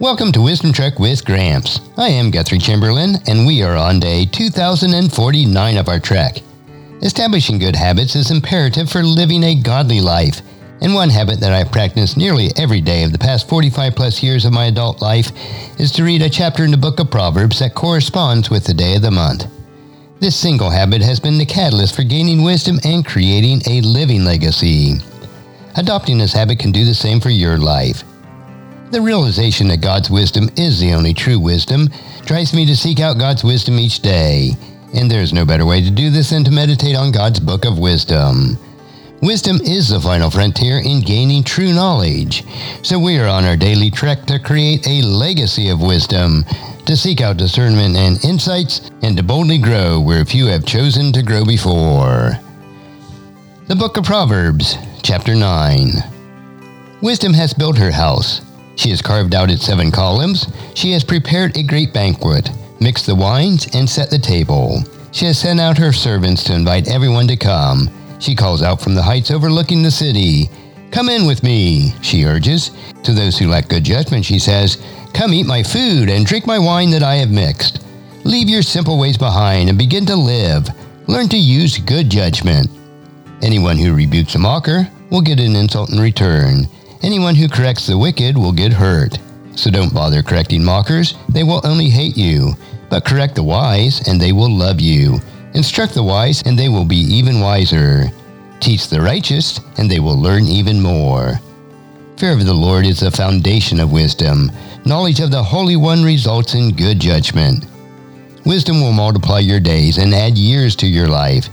Welcome 0.00 0.30
to 0.30 0.42
Wisdom 0.42 0.72
Trek 0.72 1.00
with 1.00 1.24
Gramps. 1.24 1.80
I 1.96 2.10
am 2.10 2.30
Guthrie 2.30 2.60
Chamberlain, 2.60 3.16
and 3.26 3.44
we 3.44 3.64
are 3.64 3.74
on 3.74 3.98
day 3.98 4.26
2049 4.26 5.76
of 5.76 5.88
our 5.88 5.98
trek. 5.98 6.36
Establishing 7.02 7.58
good 7.58 7.74
habits 7.74 8.14
is 8.14 8.30
imperative 8.30 8.88
for 8.88 9.02
living 9.02 9.42
a 9.42 9.60
godly 9.60 10.00
life, 10.00 10.40
and 10.80 10.94
one 10.94 11.10
habit 11.10 11.40
that 11.40 11.52
I 11.52 11.64
practice 11.64 12.16
nearly 12.16 12.50
every 12.56 12.80
day 12.80 13.02
of 13.02 13.10
the 13.10 13.18
past 13.18 13.48
45 13.48 13.96
plus 13.96 14.22
years 14.22 14.44
of 14.44 14.52
my 14.52 14.66
adult 14.66 15.02
life 15.02 15.32
is 15.80 15.90
to 15.92 16.04
read 16.04 16.22
a 16.22 16.30
chapter 16.30 16.62
in 16.62 16.70
the 16.70 16.76
book 16.76 17.00
of 17.00 17.10
Proverbs 17.10 17.58
that 17.58 17.74
corresponds 17.74 18.50
with 18.50 18.62
the 18.66 18.74
day 18.74 18.94
of 18.94 19.02
the 19.02 19.10
month. 19.10 19.46
This 20.20 20.36
single 20.36 20.70
habit 20.70 21.02
has 21.02 21.18
been 21.18 21.38
the 21.38 21.44
catalyst 21.44 21.96
for 21.96 22.04
gaining 22.04 22.44
wisdom 22.44 22.78
and 22.84 23.04
creating 23.04 23.62
a 23.66 23.80
living 23.80 24.24
legacy. 24.24 24.98
Adopting 25.74 26.18
this 26.18 26.34
habit 26.34 26.60
can 26.60 26.70
do 26.70 26.84
the 26.84 26.94
same 26.94 27.18
for 27.18 27.30
your 27.30 27.58
life. 27.58 28.04
The 28.90 29.02
realization 29.02 29.68
that 29.68 29.82
God's 29.82 30.08
wisdom 30.08 30.48
is 30.56 30.80
the 30.80 30.94
only 30.94 31.12
true 31.12 31.38
wisdom 31.38 31.90
drives 32.24 32.54
me 32.54 32.64
to 32.64 32.74
seek 32.74 33.00
out 33.00 33.18
God's 33.18 33.44
wisdom 33.44 33.78
each 33.78 34.00
day. 34.00 34.52
And 34.94 35.10
there's 35.10 35.34
no 35.34 35.44
better 35.44 35.66
way 35.66 35.82
to 35.82 35.90
do 35.90 36.08
this 36.08 36.30
than 36.30 36.42
to 36.44 36.50
meditate 36.50 36.96
on 36.96 37.12
God's 37.12 37.38
book 37.38 37.66
of 37.66 37.78
wisdom. 37.78 38.56
Wisdom 39.20 39.60
is 39.60 39.90
the 39.90 40.00
final 40.00 40.30
frontier 40.30 40.78
in 40.78 41.02
gaining 41.02 41.44
true 41.44 41.74
knowledge. 41.74 42.44
So 42.82 42.98
we 42.98 43.18
are 43.18 43.26
on 43.26 43.44
our 43.44 43.58
daily 43.58 43.90
trek 43.90 44.24
to 44.24 44.38
create 44.38 44.88
a 44.88 45.02
legacy 45.02 45.68
of 45.68 45.82
wisdom, 45.82 46.46
to 46.86 46.96
seek 46.96 47.20
out 47.20 47.36
discernment 47.36 47.94
and 47.94 48.24
insights, 48.24 48.90
and 49.02 49.18
to 49.18 49.22
boldly 49.22 49.58
grow 49.58 50.00
where 50.00 50.24
few 50.24 50.46
have 50.46 50.64
chosen 50.64 51.12
to 51.12 51.22
grow 51.22 51.44
before. 51.44 52.38
The 53.66 53.76
Book 53.76 53.98
of 53.98 54.04
Proverbs, 54.04 54.78
Chapter 55.02 55.34
9. 55.34 55.90
Wisdom 57.02 57.34
has 57.34 57.52
built 57.52 57.76
her 57.76 57.92
house 57.92 58.40
she 58.78 58.90
has 58.90 59.02
carved 59.02 59.34
out 59.34 59.50
its 59.50 59.66
seven 59.66 59.90
columns. 59.90 60.46
She 60.74 60.92
has 60.92 61.02
prepared 61.02 61.56
a 61.56 61.64
great 61.64 61.92
banquet, 61.92 62.48
mixed 62.80 63.06
the 63.06 63.14
wines, 63.14 63.66
and 63.74 63.90
set 63.90 64.08
the 64.08 64.20
table. 64.20 64.84
She 65.10 65.24
has 65.24 65.36
sent 65.36 65.58
out 65.58 65.76
her 65.78 65.92
servants 65.92 66.44
to 66.44 66.54
invite 66.54 66.88
everyone 66.88 67.26
to 67.26 67.36
come. 67.36 67.90
She 68.20 68.36
calls 68.36 68.62
out 68.62 68.80
from 68.80 68.94
the 68.94 69.02
heights 69.02 69.32
overlooking 69.32 69.82
the 69.82 69.90
city. 69.90 70.48
Come 70.92 71.08
in 71.08 71.26
with 71.26 71.42
me, 71.42 71.92
she 72.02 72.24
urges. 72.24 72.70
To 73.02 73.12
those 73.12 73.36
who 73.36 73.48
lack 73.48 73.68
good 73.68 73.82
judgment, 73.82 74.24
she 74.24 74.38
says, 74.38 74.80
Come 75.12 75.34
eat 75.34 75.46
my 75.46 75.64
food 75.64 76.08
and 76.08 76.24
drink 76.24 76.46
my 76.46 76.58
wine 76.58 76.90
that 76.90 77.02
I 77.02 77.16
have 77.16 77.32
mixed. 77.32 77.84
Leave 78.24 78.48
your 78.48 78.62
simple 78.62 78.96
ways 78.96 79.18
behind 79.18 79.68
and 79.68 79.76
begin 79.76 80.06
to 80.06 80.14
live. 80.14 80.68
Learn 81.08 81.28
to 81.30 81.36
use 81.36 81.78
good 81.78 82.08
judgment. 82.08 82.68
Anyone 83.42 83.76
who 83.76 83.92
rebukes 83.92 84.36
a 84.36 84.38
mocker 84.38 84.88
will 85.10 85.20
get 85.20 85.40
an 85.40 85.56
insult 85.56 85.90
in 85.90 85.98
return. 85.98 86.68
Anyone 87.02 87.36
who 87.36 87.48
corrects 87.48 87.86
the 87.86 87.96
wicked 87.96 88.36
will 88.36 88.52
get 88.52 88.72
hurt. 88.72 89.18
So 89.54 89.70
don't 89.70 89.94
bother 89.94 90.22
correcting 90.22 90.64
mockers, 90.64 91.14
they 91.28 91.44
will 91.44 91.60
only 91.64 91.88
hate 91.88 92.16
you. 92.16 92.54
But 92.90 93.04
correct 93.04 93.34
the 93.34 93.42
wise, 93.42 94.06
and 94.08 94.20
they 94.20 94.32
will 94.32 94.50
love 94.50 94.80
you. 94.80 95.20
Instruct 95.54 95.94
the 95.94 96.02
wise, 96.02 96.42
and 96.42 96.58
they 96.58 96.68
will 96.68 96.84
be 96.84 96.96
even 96.96 97.40
wiser. 97.40 98.06
Teach 98.60 98.88
the 98.88 99.00
righteous, 99.00 99.60
and 99.76 99.90
they 99.90 100.00
will 100.00 100.20
learn 100.20 100.44
even 100.44 100.80
more. 100.80 101.40
Fear 102.16 102.32
of 102.32 102.46
the 102.46 102.54
Lord 102.54 102.84
is 102.84 103.00
the 103.00 103.10
foundation 103.10 103.78
of 103.78 103.92
wisdom. 103.92 104.50
Knowledge 104.84 105.20
of 105.20 105.30
the 105.30 105.42
Holy 105.42 105.76
One 105.76 106.02
results 106.02 106.54
in 106.54 106.74
good 106.74 106.98
judgment. 106.98 107.64
Wisdom 108.44 108.80
will 108.80 108.92
multiply 108.92 109.38
your 109.38 109.60
days 109.60 109.98
and 109.98 110.12
add 110.14 110.36
years 110.36 110.74
to 110.76 110.86
your 110.86 111.06
life. 111.06 111.48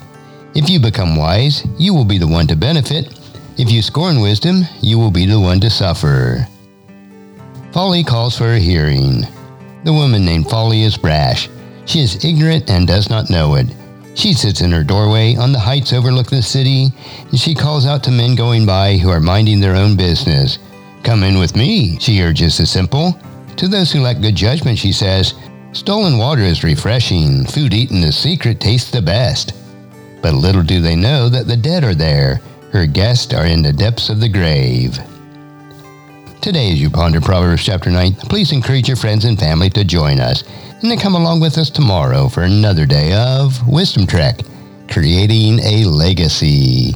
If 0.56 0.70
you 0.70 0.80
become 0.80 1.16
wise, 1.16 1.66
you 1.78 1.94
will 1.94 2.06
be 2.06 2.18
the 2.18 2.28
one 2.28 2.48
to 2.48 2.56
benefit, 2.56 3.20
if 3.58 3.72
you 3.72 3.82
scorn 3.82 4.20
wisdom, 4.20 4.64
you 4.82 5.00
will 5.00 5.12
be 5.12 5.26
the 5.26 5.40
one 5.40 5.60
to 5.62 5.70
suffer. 5.70 6.48
Folly 7.72 8.04
calls 8.04 8.38
for 8.38 8.54
a 8.54 8.60
hearing. 8.60 9.22
The 9.84 9.94
woman 9.94 10.26
named 10.26 10.50
Folly 10.50 10.84
is 10.84 10.98
brash. 10.98 11.50
She 11.86 12.00
is 12.00 12.24
ignorant 12.24 12.70
and 12.70 12.88
does 12.88 13.10
not 13.10 13.30
know 13.30 13.56
it. 13.56 13.68
She 14.16 14.34
sits 14.34 14.62
in 14.62 14.72
her 14.72 14.84
doorway 14.84 15.36
on 15.36 15.52
the 15.52 15.60
heights 15.60 15.94
overlooking 15.94 16.38
the 16.38 16.42
city, 16.42 16.88
and 17.30 17.40
she 17.40 17.54
calls 17.54 17.86
out 17.86 18.04
to 18.06 18.12
men 18.12 18.36
going 18.36 18.66
by 18.66 18.98
who 18.98 19.10
are 19.10 19.20
minding 19.20 19.60
their 19.60 19.76
own 19.76 19.96
business. 19.96 20.58
Come 21.04 21.24
in 21.24 21.38
with 21.38 21.56
me, 21.56 22.00
she 22.00 22.22
urges 22.22 22.58
the 22.58 22.66
simple. 22.66 23.20
To 23.58 23.68
those 23.68 23.92
who 23.92 24.02
lack 24.02 24.22
good 24.22 24.36
judgment, 24.36 24.80
she 24.80 24.92
says, 24.92 25.34
Stolen 25.74 26.18
water 26.18 26.42
is 26.42 26.64
refreshing, 26.64 27.46
food 27.46 27.74
eaten 27.74 28.04
in 28.04 28.12
secret 28.12 28.62
tastes 28.62 28.90
the 28.90 29.02
best. 29.02 29.54
But 30.22 30.34
little 30.34 30.64
do 30.64 30.80
they 30.80 30.96
know 30.96 31.28
that 31.30 31.48
the 31.48 31.58
dead 31.58 31.84
are 31.84 31.94
there, 31.94 32.40
her 32.76 32.86
guests 32.86 33.34
are 33.34 33.46
in 33.46 33.62
the 33.62 33.72
depths 33.72 34.10
of 34.10 34.20
the 34.20 34.28
grave. 34.28 35.00
Today, 36.42 36.74
as 36.74 36.82
you 36.82 36.90
ponder 36.90 37.22
Proverbs 37.22 37.64
chapter 37.64 37.90
9, 37.90 38.16
please 38.16 38.52
encourage 38.52 38.90
your 38.90 38.98
friends 38.98 39.24
and 39.24 39.40
family 39.40 39.70
to 39.70 39.86
join 39.86 40.20
us 40.20 40.44
and 40.82 40.92
to 40.92 40.98
come 40.98 41.16
along 41.16 41.40
with 41.40 41.58
us 41.58 41.70
tomorrow 41.70 42.28
for 42.28 42.44
another 42.44 42.86
day 42.86 43.14
of 43.14 43.66
Wisdom 43.66 44.06
Trek, 44.06 44.42
creating 44.90 45.60
a 45.60 45.86
legacy. 45.86 46.94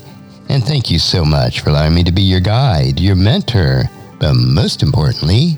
And 0.49 0.61
thank 0.61 0.91
you 0.91 0.99
so 0.99 1.23
much 1.23 1.61
for 1.61 1.69
allowing 1.69 1.95
me 1.95 2.03
to 2.03 2.11
be 2.11 2.23
your 2.23 2.41
guide, 2.41 2.99
your 2.99 3.15
mentor, 3.15 3.83
but 4.19 4.33
most 4.33 4.83
importantly, 4.83 5.57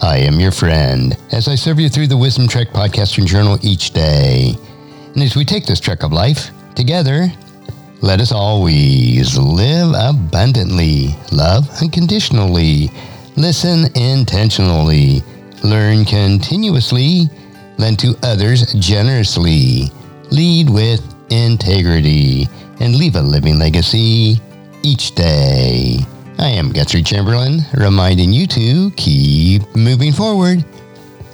I 0.00 0.18
am 0.18 0.38
your 0.38 0.52
friend 0.52 1.18
as 1.32 1.48
I 1.48 1.56
serve 1.56 1.80
you 1.80 1.88
through 1.88 2.06
the 2.06 2.16
Wisdom 2.16 2.46
Trek 2.46 2.68
podcast 2.68 3.18
and 3.18 3.26
journal 3.26 3.58
each 3.62 3.90
day. 3.90 4.54
And 5.14 5.24
as 5.24 5.34
we 5.34 5.44
take 5.44 5.66
this 5.66 5.80
trek 5.80 6.04
of 6.04 6.12
life 6.12 6.52
together, 6.76 7.32
let 8.02 8.20
us 8.20 8.30
always 8.30 9.38
live 9.38 9.94
abundantly, 9.96 11.16
love 11.32 11.68
unconditionally, 11.80 12.90
listen 13.36 13.86
intentionally, 13.94 15.22
learn 15.64 16.04
continuously, 16.04 17.28
lend 17.78 17.98
to 17.98 18.14
others 18.22 18.72
generously, 18.74 19.90
lead 20.30 20.68
with 20.68 21.02
integrity, 21.30 22.48
and 22.80 22.96
leave 22.96 23.16
a 23.16 23.20
living 23.20 23.58
legacy 23.58 24.40
each 24.82 25.14
day. 25.14 25.98
I 26.38 26.48
am 26.48 26.72
Guthrie 26.72 27.02
Chamberlain, 27.02 27.60
reminding 27.74 28.32
you 28.32 28.46
to 28.48 28.90
keep 28.92 29.62
moving 29.74 30.12
forward, 30.12 30.64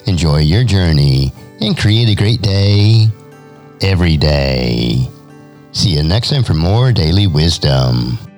enjoy 0.06 0.38
your 0.38 0.62
journey, 0.62 1.32
and 1.60 1.76
create 1.76 2.08
a 2.08 2.14
great 2.14 2.40
day 2.40 3.08
every 3.80 4.16
day. 4.16 5.11
See 5.72 5.96
you 5.96 6.02
next 6.02 6.28
time 6.28 6.44
for 6.44 6.54
more 6.54 6.92
daily 6.92 7.26
wisdom. 7.26 8.31